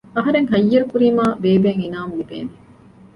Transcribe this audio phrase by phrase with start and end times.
[0.15, 2.51] އަހަރެން ހައްޔަރުކުރީމާ ބޭބެއަށް އިނާމު ލިބޭނެ